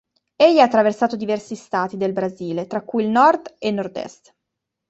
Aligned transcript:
Egli 0.35 0.59
ha 0.59 0.63
attraversato 0.63 1.15
diversi 1.15 1.53
stati 1.53 1.95
del 1.95 2.11
Brasile, 2.11 2.65
tra 2.65 2.81
cui 2.81 3.03
il 3.03 3.09
nord 3.11 3.53
e 3.59 3.69
nord-est. 3.69 4.33